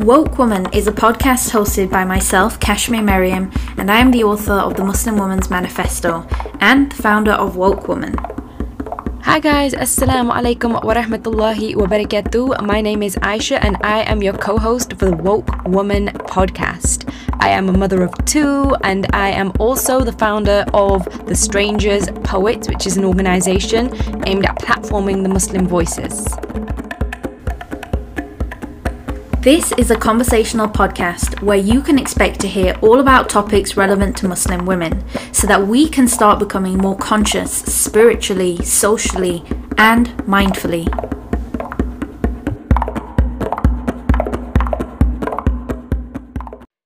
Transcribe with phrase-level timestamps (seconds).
[0.00, 4.54] Woke Woman is a podcast hosted by myself, Kashmir Merriam, and I am the author
[4.54, 6.26] of the Muslim Woman's Manifesto
[6.58, 8.14] and the founder of Woke Woman.
[9.24, 12.62] Hi guys, Assalamu alaikum wa rahmatullahi wa barakatuh.
[12.62, 17.06] My name is Aisha and I am your co-host for the Woke Woman podcast.
[17.38, 22.08] I am a mother of two and I am also the founder of The Strangers
[22.24, 23.92] Poets, which is an organization
[24.26, 26.26] aimed at platforming the Muslim voices.
[29.42, 34.14] This is a conversational podcast where you can expect to hear all about topics relevant
[34.18, 35.02] to Muslim women
[35.32, 39.42] so that we can start becoming more conscious spiritually, socially,
[39.78, 40.84] and mindfully.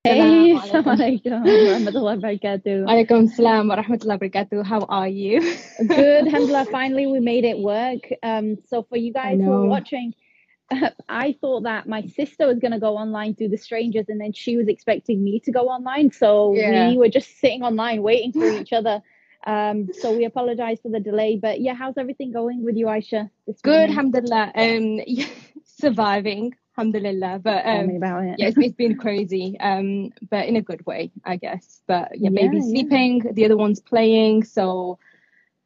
[0.05, 2.87] Hey, Assalamualaikum warahmatullahi wabarakatuh.
[2.87, 4.63] Alaikum salam wa rahmatullahi wa barakatuh.
[4.63, 5.43] How are you?
[5.83, 6.71] Good, alhamdulillah.
[6.71, 8.07] Finally, we made it work.
[8.23, 10.15] Um, so for you guys who are watching,
[11.09, 14.57] I thought that my sister was gonna go online through the strangers, and then she
[14.57, 16.11] was expecting me to go online.
[16.11, 16.89] So Yeah.
[16.89, 19.03] we were just sitting online waiting for each other.
[19.47, 23.31] Um, so we apologize for the delay, but yeah, how's everything going with you, Aisha?
[23.63, 24.53] Good, alhamdulillah.
[24.55, 25.01] Um,
[25.65, 27.41] surviving, alhamdulillah.
[27.43, 28.39] But um, it.
[28.39, 29.57] yeah, it's, it's been crazy.
[29.61, 31.83] Um, but in a good way, I guess.
[31.87, 32.71] But yeah, Yeah, baby's yeah.
[32.71, 34.99] sleeping, the other one's playing, so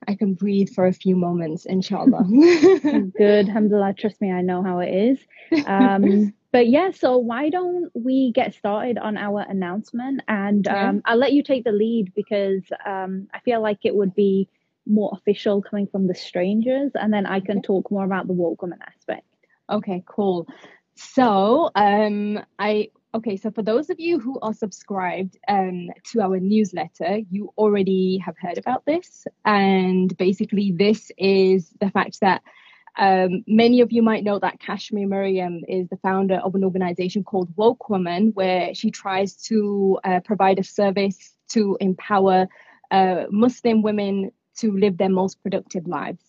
[0.09, 2.25] I can breathe for a few moments, inshallah.
[3.17, 3.95] Good, alhamdulillah.
[3.95, 5.19] Trust me, I know how it is.
[5.67, 10.23] Um, but yeah, so why don't we get started on our announcement?
[10.27, 10.89] And Yeah.
[10.89, 14.49] um, I'll let you take the lead because um, I feel like it would be
[14.87, 18.63] more official coming from the strangers, and then I can talk more about the woke
[18.63, 19.27] woman aspect.
[19.71, 20.49] Okay, cool.
[20.95, 23.37] So, um, I okay.
[23.37, 28.37] So for those of you who are subscribed um to our newsletter, you already have
[28.39, 32.43] heard about this, and basically, this is the fact that
[32.99, 37.23] um, many of you might know that Kashmir Miriam is the founder of an organization
[37.23, 42.49] called Woke Woman, where she tries to uh, provide a service to empower
[42.91, 46.25] uh, Muslim women to live their most productive lives.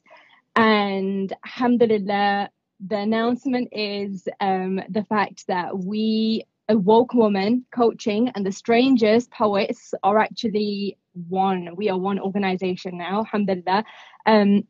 [0.55, 2.49] And alhamdulillah,
[2.85, 9.27] the announcement is um, the fact that we, a woke woman coaching, and the strangers
[9.27, 10.97] poets are actually
[11.27, 11.75] one.
[11.75, 13.83] We are one organization now, alhamdulillah.
[14.25, 14.67] Um,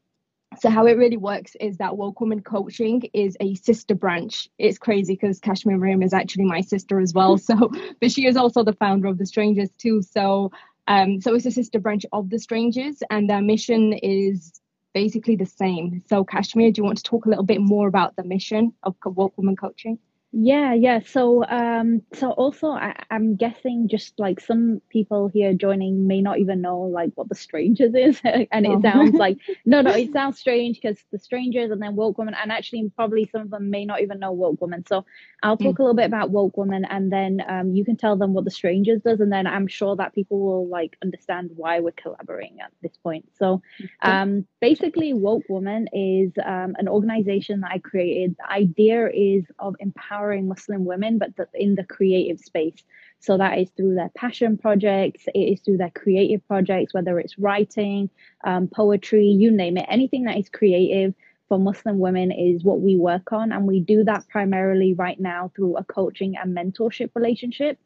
[0.58, 4.50] so how it really works is that woke woman coaching is a sister branch.
[4.58, 7.38] It's crazy because Kashmir Miriam is actually my sister as well.
[7.50, 10.02] So, but she is also the founder of the strangers too.
[10.02, 10.52] So,
[10.88, 14.60] um, so it's a sister branch of the strangers, and their mission is
[14.94, 16.02] basically the same.
[16.08, 18.96] So, Kashmir, do you want to talk a little bit more about the mission of
[19.06, 20.00] Woke Woman Coaching?
[20.32, 21.00] Yeah, yeah.
[21.06, 26.38] So, um, so also, I, I'm guessing just like some people here joining may not
[26.40, 28.82] even know like what the strangers is, and it Oh.
[28.82, 32.52] sounds like no, no, it sounds strange because the strangers and then woke woman, and
[32.52, 34.86] actually probably some of them may not even know woke woman.
[34.86, 35.04] So,
[35.42, 38.34] I'll talk a little bit about woke woman, and then um, you can tell them
[38.34, 41.92] what the strangers does, and then I'm sure that people will like understand why we're
[41.92, 43.26] collaborating at this point.
[43.40, 43.64] So,
[44.04, 48.36] um, basically, Woke Woman is um, an organization that I created.
[48.38, 52.84] The idea is of empowering Muslim women, but the, in the creative space.
[53.20, 57.38] So that is through their passion projects, it is through their creative projects, whether it's
[57.38, 58.10] writing,
[58.44, 61.14] um, poetry, you name it, anything that is creative
[61.50, 63.52] for Muslim women is what we work on.
[63.52, 67.80] And we do that primarily right now through a coaching and mentorship relationship.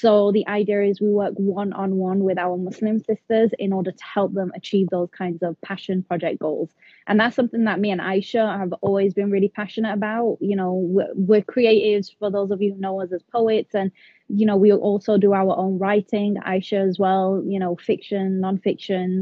[0.00, 3.92] So the idea is we work one on one with our Muslim sisters in order
[3.92, 6.70] to help them achieve those kinds of passion project goals.
[7.06, 10.38] And that's something that me and Aisha have always been really passionate about.
[10.40, 13.90] You know, we're, we're creatives for those of you who know us as poets and
[14.28, 19.20] you know, we also do our own writing, Aisha as well, you know, fiction, nonfiction.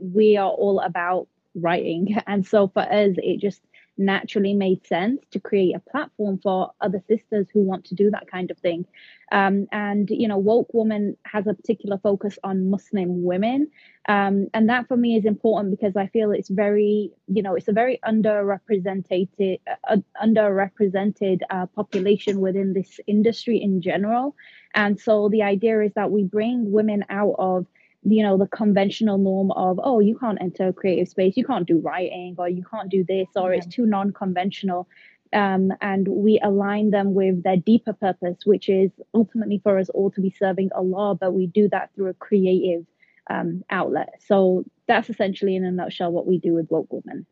[0.00, 2.16] We are all about writing.
[2.26, 3.62] And so for us, it just
[3.96, 8.30] naturally made sense to create a platform for other sisters who want to do that
[8.30, 8.86] kind of thing.
[9.32, 13.70] Um, and, you know, Woke Woman has a particular focus on Muslim women.
[14.08, 17.68] Um, and that for me is important because I feel it's very, you know, it's
[17.68, 24.36] a very underrepresented, uh, underrepresented uh, population within this industry in general.
[24.74, 27.66] And so the idea is that we bring women out of
[28.04, 31.66] you know the conventional norm of oh you can't enter a creative space you can't
[31.66, 34.88] do writing or you can't do this or it's too non-conventional.
[35.32, 40.12] Um, and we align them with their deeper purpose which is ultimately for us all
[40.12, 42.86] to be serving allah but we do that through a creative
[43.28, 44.20] um, outlet.
[44.26, 47.26] So that's essentially in a nutshell what we do with woke women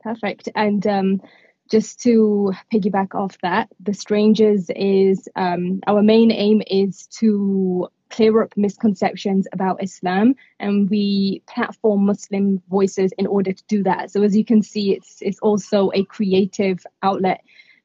[0.00, 0.48] Perfect.
[0.54, 1.22] And um,
[1.70, 8.42] just to piggyback off that, the strangers is um, our main aim is to clear
[8.42, 14.10] up misconceptions about Islam, and we platform Muslim voices in order to do that.
[14.10, 17.40] So as you can see, it's it's also a creative outlet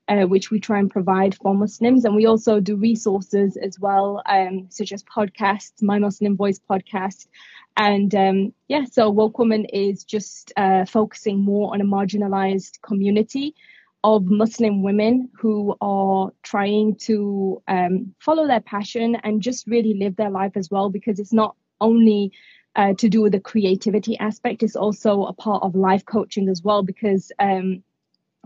[0.08, 2.04] uh, which we try and provide for Muslims.
[2.04, 7.28] And we also do resources as well, um, such as podcasts, My Muslim Voice podcast.
[7.78, 13.56] And um, yeah, so Woke Woman is just uh, focusing more on a marginalized community
[14.04, 20.16] of Muslim women who are trying to um, follow their passion and just really live
[20.16, 22.32] their life as well, because it's not only
[22.76, 26.62] uh, to do with the creativity aspect, it's also a part of life coaching as
[26.64, 27.84] well, because um,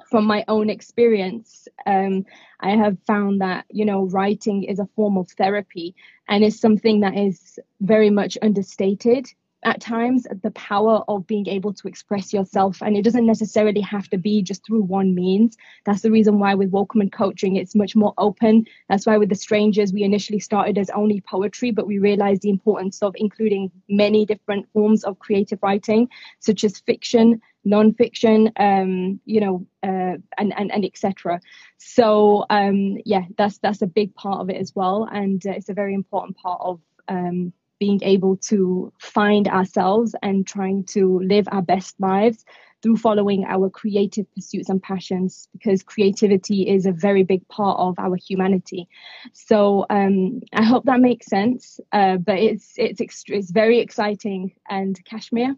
[0.09, 2.25] from my own experience, um,
[2.59, 5.95] I have found that, you know, writing is a form of therapy
[6.27, 9.27] and is something that is very much understated
[9.63, 14.07] at times the power of being able to express yourself and it doesn't necessarily have
[14.09, 15.57] to be just through one means.
[15.86, 18.65] That's the reason why with Woke Woman coaching it's much more open.
[18.88, 22.50] That's why with the strangers we initially started as only poetry but we realized the
[22.50, 26.09] importance of including many different forms of creative writing
[26.39, 31.39] such as fiction non-fiction um, you know uh, and and, and etc
[31.77, 35.68] so um, yeah that's that's a big part of it as well and uh, it's
[35.68, 41.47] a very important part of um, being able to find ourselves and trying to live
[41.51, 42.45] our best lives
[42.83, 47.97] through following our creative pursuits and passions because creativity is a very big part of
[47.97, 48.88] our humanity
[49.33, 55.03] so um, i hope that makes sense uh, but it's it's it's very exciting and
[55.06, 55.56] kashmir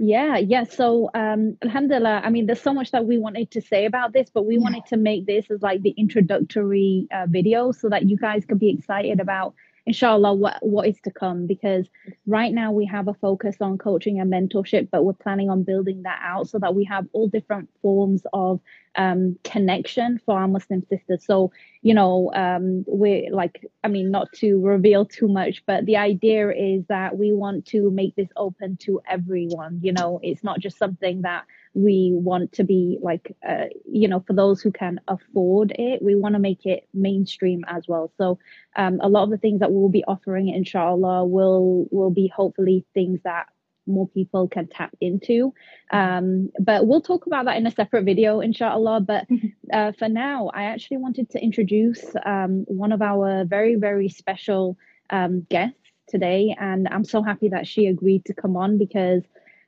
[0.00, 0.62] yeah, yeah.
[0.62, 4.30] So, um, Alhamdulillah, I mean, there's so much that we wanted to say about this,
[4.32, 4.60] but we yeah.
[4.60, 8.60] wanted to make this as like the introductory uh, video so that you guys could
[8.60, 9.54] be excited about
[9.88, 11.46] inshallah what what is to come.
[11.46, 11.88] Because
[12.26, 16.02] right now we have a focus on coaching and mentorship but we're planning on building
[16.02, 18.60] that out so that we have all different forms of
[18.98, 21.24] um, connection for our muslim sisters.
[21.24, 21.52] So
[21.82, 26.50] you know um, we're like i mean not to reveal too much but the idea
[26.50, 29.80] is that we want to make this open to everyone.
[29.82, 34.20] You know it's not just something that we want to be like uh, you know
[34.26, 38.10] for those who can afford it we want to make it mainstream as well.
[38.18, 38.38] So
[38.76, 42.84] um, a lot of the things that we'll be offering inshallah will will be hopefully
[42.94, 43.46] things that
[43.88, 45.52] more people can tap into.
[45.90, 49.00] Um, but we'll talk about that in a separate video inshallah.
[49.00, 49.26] But
[49.72, 54.76] uh, for now i actually wanted to introduce um, one of our very very special
[55.10, 56.54] um, guests today.
[56.58, 59.22] And i'm so happy that she agreed to come on because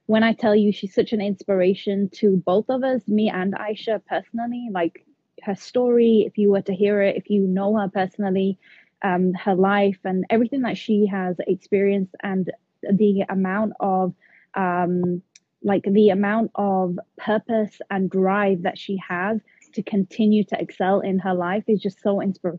[0.06, 4.02] when I tell you she's such an inspiration to both of us, me and Aisha
[4.04, 5.06] personally, like
[5.44, 8.58] her story, if you were to hear it, if you know her personally,
[9.02, 12.50] um, her life and everything that she has experienced and
[12.82, 14.14] the amount of
[14.54, 15.22] um,
[15.62, 19.40] like the amount of purpose and drive that she has
[19.74, 22.58] to continue to excel in her life is just so inspir-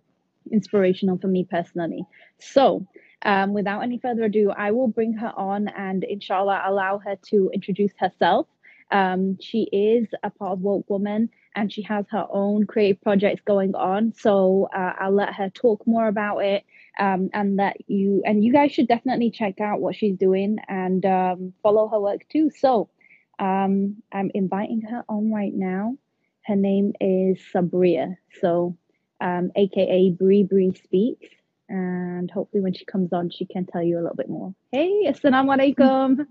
[0.52, 2.06] inspirational for me personally.
[2.40, 2.86] So
[3.24, 7.50] um, without any further ado, I will bring her on and inshallah allow her to
[7.54, 8.48] introduce herself.
[8.92, 13.42] Um, she is a part of Woke Woman and she has her own creative projects
[13.46, 14.14] going on.
[14.14, 16.64] So uh, I'll let her talk more about it.
[17.00, 21.06] Um, and that you and you guys should definitely check out what she's doing and
[21.06, 22.52] um, follow her work too.
[22.60, 22.90] So
[23.40, 25.96] um, I'm inviting her on right now.
[26.46, 28.78] Her name is Sabria, so
[29.22, 31.30] aka um, Bree Bree Speaks
[31.72, 35.06] and hopefully when she comes on she can tell you a little bit more hey
[35.08, 36.28] assalamu alaikum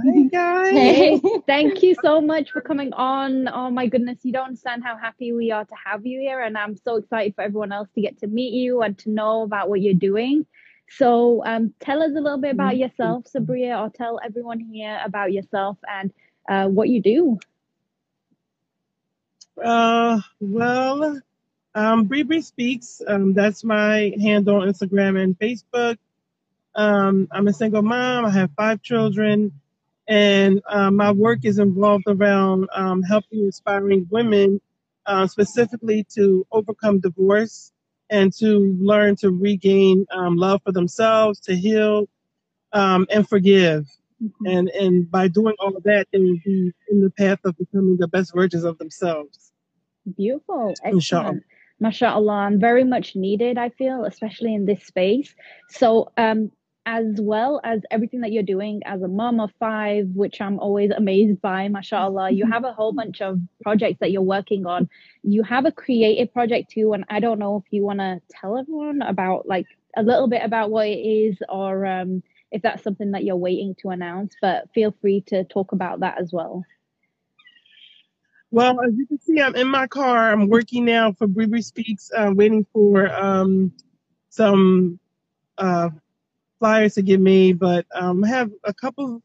[0.04, 0.72] Hey guys.
[0.72, 3.48] Hey, thank you so much for coming on.
[3.48, 6.56] Oh my goodness, you don't understand how happy we are to have you here, and
[6.56, 9.70] I'm so excited for everyone else to get to meet you and to know about
[9.70, 10.44] what you're doing.
[10.90, 15.32] So, um, tell us a little bit about yourself, Sabria, or tell everyone here about
[15.32, 16.12] yourself and
[16.48, 17.38] uh, what you do.
[19.62, 21.20] Uh, well,
[21.74, 23.00] um, Bree Bree Speaks.
[23.06, 25.96] Um, that's my handle on Instagram and Facebook.
[26.78, 28.24] Um, I'm a single mom.
[28.24, 29.50] I have five children,
[30.06, 34.60] and uh, my work is involved around um, helping inspiring women,
[35.04, 37.72] uh, specifically to overcome divorce
[38.10, 42.08] and to learn to regain um, love for themselves, to heal,
[42.72, 43.88] um, and forgive.
[44.22, 44.46] Mm-hmm.
[44.46, 47.96] And and by doing all of that, they will be in the path of becoming
[47.96, 49.50] the best versions of themselves.
[50.16, 50.70] Beautiful.
[50.70, 50.94] Excellent.
[50.94, 51.40] Inshallah
[51.80, 55.34] mashallah, I'm very much needed, I feel, especially in this space.
[55.70, 56.50] So, um,
[56.88, 60.90] as well as everything that you're doing as a mom of five, which I'm always
[60.90, 64.88] amazed by, mashallah, you have a whole bunch of projects that you're working on.
[65.22, 68.56] You have a creative project too, and I don't know if you want to tell
[68.56, 69.66] everyone about like
[69.98, 73.74] a little bit about what it is or um, if that's something that you're waiting
[73.82, 76.64] to announce, but feel free to talk about that as well.
[78.50, 80.32] Well, as you can see, I'm in my car.
[80.32, 83.72] I'm working now for Bree Speaks, uh, waiting for um,
[84.30, 84.98] some
[85.58, 85.90] uh,
[86.58, 87.58] flyers to get made.
[87.58, 89.22] But um, I have a couple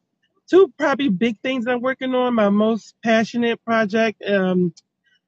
[0.49, 2.35] two probably big things I'm working on.
[2.35, 4.73] My most passionate project um,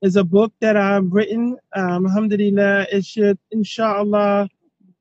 [0.01, 1.57] is a book that I've written.
[1.75, 4.49] Um, alhamdulillah, it should, inshallah,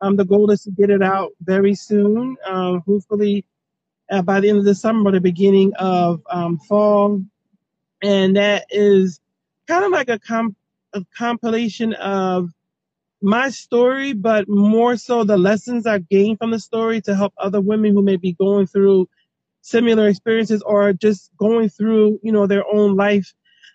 [0.01, 2.37] um, the goal is to get it out very soon.
[2.47, 3.45] Uh, hopefully,
[4.11, 7.23] uh, by the end of the summer or the beginning of um, fall.
[8.03, 9.21] And that is
[9.67, 10.57] kind of like a, comp-
[10.93, 12.51] a compilation of
[13.25, 17.61] my story, but more so the lessons I've gained from the story to help other
[17.61, 19.09] women who may be going through
[19.63, 23.35] similar experiences or just going through, you know, their own life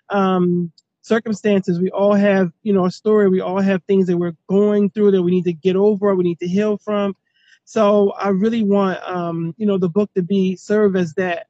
[0.09, 1.79] um, circumstances.
[1.81, 3.29] We all have, you know, a story.
[3.29, 6.25] We all have things that we're going through that we need to get over, we
[6.25, 7.15] need to heal from.
[7.65, 11.47] So I really want, um, you know, the book to be serve as that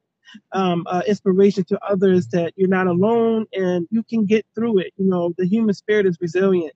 [0.53, 4.94] um, uh, inspiration to others that you're not alone and you can get through it.
[4.98, 6.74] You know, the human spirit is resilient.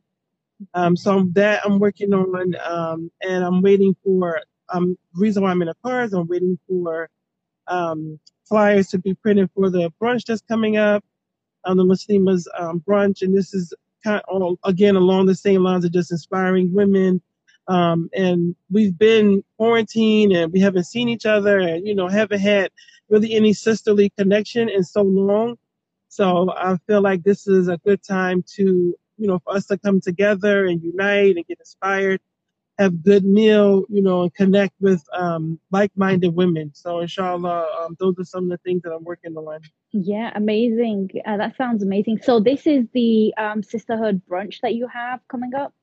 [0.74, 4.42] Um, so that I'm working on, um, and I'm waiting for.
[4.70, 7.10] Um, reason why I'm in the car is I'm waiting for
[7.68, 11.04] um, flyers to be printed for the brunch that's coming up,
[11.66, 15.86] um, the Muslimas um, brunch, and this is kind of again along the same lines
[15.86, 17.22] of just inspiring women.
[17.68, 22.42] Um, and we've been quarantined and we haven't seen each other, and you know haven't
[22.42, 22.72] had
[23.10, 25.58] really any sisterly connection in so long.
[26.10, 29.78] So I feel like this is a good time to you know, for us to
[29.78, 32.20] come together and unite and get inspired,
[32.78, 36.72] have good meal, you know, and connect with um, like-minded women.
[36.74, 39.62] So inshallah, um, those are some of the things that I'm working on.
[39.94, 41.10] Yeah, amazing.
[41.26, 42.20] Uh, that sounds amazing.
[42.22, 45.74] So this is the um, sisterhood brunch that you have coming up,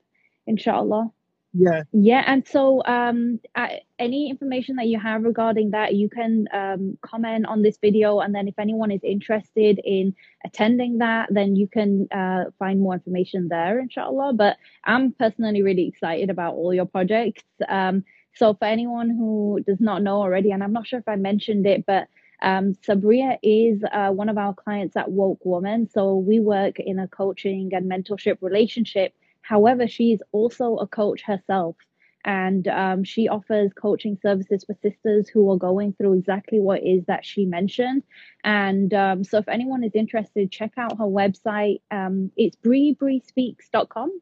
[0.45, 1.09] inshallah.
[1.53, 1.83] Yeah.
[1.91, 3.67] Yeah, and so um, uh,
[3.99, 8.33] any information that you have regarding that, you can um, comment on this video, and
[8.33, 10.15] then if anyone is interested in
[10.45, 14.33] attending that, then you can uh, find more information there, inshallah.
[14.33, 17.43] But I'm personally really excited about all your projects.
[17.67, 18.05] Um,
[18.35, 21.67] so for anyone who does not know already, and I'm not sure if I mentioned
[21.67, 22.07] it, but
[22.41, 25.89] um, Sabria is uh, one of our clients at Woke Woman.
[25.89, 31.21] So we work in a coaching and mentorship relationship However, she is also a coach
[31.23, 31.75] herself,
[32.23, 37.03] and um, she offers coaching services for sisters who are going through exactly what is
[37.05, 38.03] that she mentioned.
[38.43, 41.81] And um, so, if anyone is interested, check out her website.
[41.89, 44.21] Um, it's breebreespeaks.com.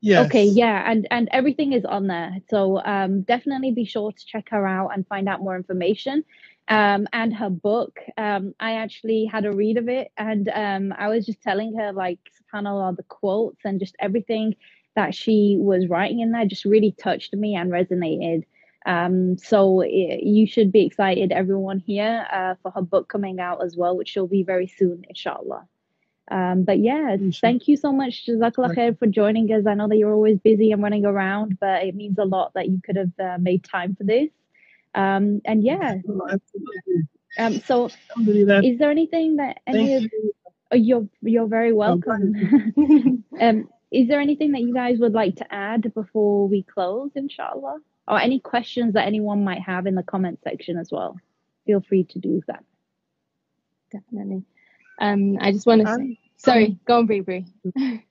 [0.00, 0.26] Yes.
[0.26, 2.36] Okay, yeah, and and everything is on there.
[2.48, 6.24] So um, definitely be sure to check her out and find out more information.
[6.68, 11.08] Um, and her book, um, I actually had a read of it, and um, I
[11.08, 12.18] was just telling her like
[12.52, 14.56] of the quotes and just everything
[14.94, 18.44] that she was writing in there just really touched me and resonated.
[18.86, 23.62] Um, so it, you should be excited, everyone here, uh, for her book coming out
[23.62, 25.66] as well, which will be very soon, inshallah.
[26.30, 29.66] Um, but yeah, thank you so much, Jazakallah khair, for joining us.
[29.66, 32.68] I know that you're always busy and running around, but it means a lot that
[32.68, 34.28] you could have uh, made time for this.
[34.94, 35.96] Um, and yeah,
[37.38, 40.04] um, so is there anything that any of
[40.72, 43.24] oh, you're you're very welcome.
[43.40, 47.78] um, is there anything that you guys would like to add before we close, inshallah,
[48.06, 51.16] or any questions that anyone might have in the comment section as well?
[51.66, 52.64] Feel free to do that.
[53.90, 54.42] Definitely.
[55.00, 57.46] Um, I just want to say, sorry, go on, Bree Bree.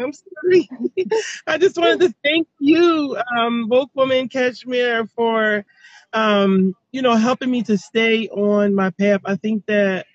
[0.00, 0.68] I'm sorry.
[1.46, 5.64] I just wanted to thank you, um, Woke Woman Kashmir, for,
[6.12, 9.20] um, you know, helping me to stay on my path.
[9.24, 10.06] I think that,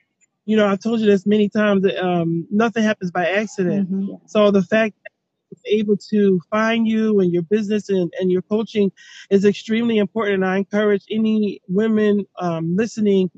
[0.45, 3.91] you know, I've told you this many times that um, nothing happens by accident.
[3.91, 4.15] Mm-hmm.
[4.25, 8.31] So the fact that I was able to find you and your business and, and
[8.31, 8.91] your coaching
[9.29, 10.35] is extremely important.
[10.35, 13.29] And I encourage any women um, listening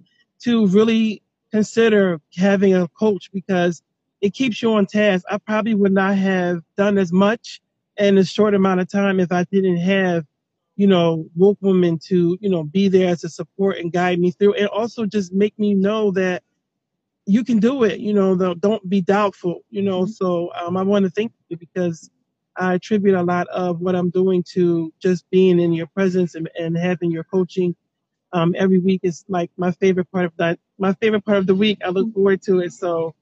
[0.44, 3.82] to really consider having a coach because
[4.22, 5.26] it keeps you on task.
[5.30, 7.62] I probably would not have done as much
[7.98, 10.26] in a short amount of time if I didn't have,
[10.76, 14.32] you know, woke women to, you know, be there as a support and guide me
[14.32, 16.44] through and also just make me know that
[17.26, 20.04] you can do it, you know, don't be doubtful, you know.
[20.04, 20.12] Mm-hmm.
[20.12, 22.10] So um, I want to thank you because
[22.58, 26.50] I attribute a lot of what I'm doing to just being in your presence and,
[26.60, 27.76] and having your coaching
[28.34, 30.60] um, every week is like my favorite part of that.
[30.78, 31.80] My favorite part of the week.
[31.86, 32.74] I look forward to it.
[32.74, 33.16] So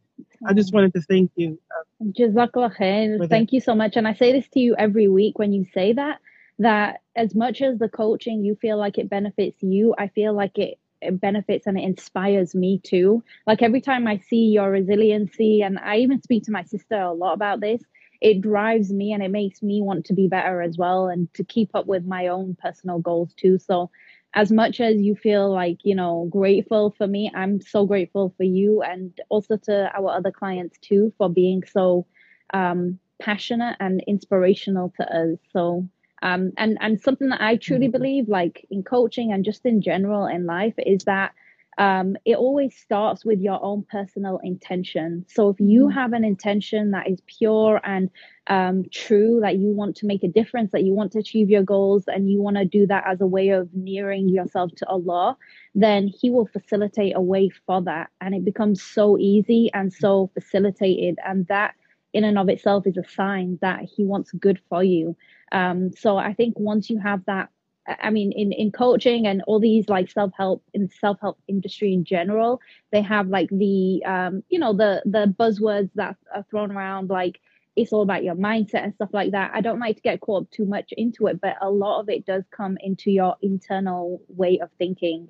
[0.46, 1.60] I just wanted to thank you.
[2.02, 3.30] Um, Jazakallah khair.
[3.30, 3.96] Thank you so much.
[3.96, 6.20] And I say this to you every week when you say that,
[6.60, 10.58] that as much as the coaching, you feel like it benefits you, I feel like
[10.58, 13.24] it, it benefits and it inspires me too.
[13.46, 17.14] Like every time I see your resiliency, and I even speak to my sister a
[17.14, 17.82] lot about this,
[18.22, 21.44] it drives me and it makes me want to be better as well and to
[21.44, 23.60] keep up with my own personal goals too.
[23.60, 23.92] So
[24.38, 28.46] as much as you feel like you know grateful for me i'm so grateful for
[28.46, 32.08] you and also to our other clients too for being so
[32.54, 35.40] um, passionate and inspirational to us.
[35.54, 35.88] So
[36.24, 40.28] Um, and and something that I truly believe, like in coaching and just in general
[40.28, 41.34] in life, is that
[41.78, 45.26] um, it always starts with your own personal intention.
[45.28, 48.10] So if you have an intention that is pure and
[48.48, 51.64] um, true, that you want to make a difference, that you want to achieve your
[51.64, 55.38] goals, and you want to do that as a way of nearing yourself to Allah,
[55.76, 58.10] then He will facilitate a way for that.
[58.22, 61.20] And it becomes so easy and so facilitated.
[61.24, 61.76] And that
[62.14, 65.16] in and of itself is a sign that He wants good for you.
[65.52, 67.50] Um, so I think once you have that
[67.88, 71.94] I mean, in, in coaching and all these like self help in self help industry
[71.94, 72.60] in general,
[72.92, 77.40] they have like the um, you know the the buzzwords that are thrown around like
[77.76, 79.52] it's all about your mindset and stuff like that.
[79.54, 82.10] I don't like to get caught up too much into it, but a lot of
[82.10, 85.30] it does come into your internal way of thinking.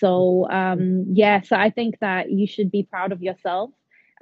[0.00, 3.70] So um, yeah, so I think that you should be proud of yourself.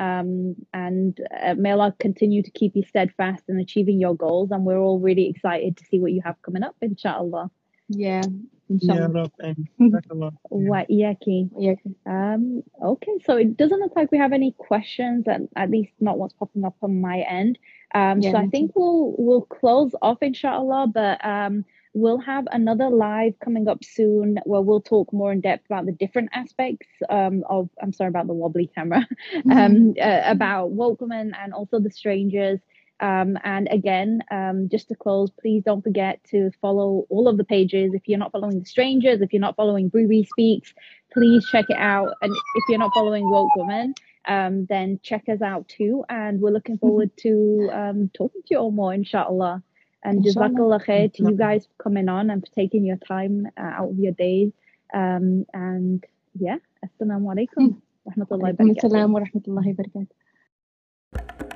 [0.01, 4.51] Um, and uh, may Allah continue to keep you steadfast in achieving your goals.
[4.51, 7.51] And we're all really excited to see what you have coming up, inshallah.
[7.91, 8.23] Yeah.
[8.69, 9.09] Yeah, Inshallah.
[9.09, 9.61] no, thanks.
[9.81, 10.33] Jazakallah.
[10.51, 11.51] Wa iyaki.
[11.59, 11.75] Yeah.
[12.07, 16.19] Um, okay, so it doesn't look like we have any questions, at, at least not
[16.19, 17.59] what's popping up on my end.
[17.95, 22.47] Um, Yeah, so I me think we'll we'll close off inshallah, but um, we'll have
[22.53, 26.87] another live coming up soon where we'll talk more in depth about the different aspects
[27.09, 29.05] um, of I'm sorry about the wobbly camera
[29.51, 32.61] um, uh, about woke women and also the strangers.
[33.01, 37.45] Um, and again, um, just to close, please don't forget to follow all of the
[37.45, 37.95] pages.
[37.95, 40.75] If you're not following the strangers, if you're not following Bree Bree Speaks,
[41.13, 42.13] please check it out.
[42.21, 43.95] And if you're not following Woke Woman,
[44.27, 46.05] um, then check us out too.
[46.11, 49.63] And we're looking forward to um, talking to you all more, inshallah.
[50.05, 53.63] And jazakallah khair to you guys for coming on and for taking your time uh,
[53.63, 54.53] out of your day.
[54.93, 56.05] Um, and
[56.39, 57.81] yeah, assalamu alaikum.
[58.09, 58.85] Rahmatullahi Alaikum barakatuh.
[58.85, 61.50] assalam wa rahmatullahi wa barakatuh.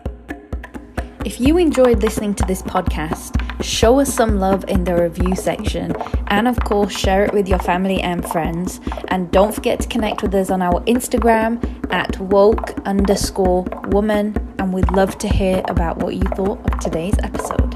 [1.25, 5.97] If you enjoyed listening to this podcast, show us some love in the review section
[6.27, 8.79] and, of course, share it with your family and friends.
[9.09, 14.37] And don't forget to connect with us on our Instagram at woke underscore woman.
[14.59, 17.74] And we'd love to hear about what you thought of today's episode.